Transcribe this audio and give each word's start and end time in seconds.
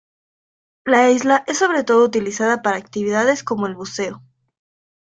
La 0.83 1.11
isla 1.11 1.43
es 1.45 1.59
sobre 1.59 1.83
todo 1.83 2.03
utilizada 2.03 2.63
para 2.63 2.75
actividades 2.75 3.43
como 3.43 3.67
el 3.67 3.75
buceo. 3.75 4.23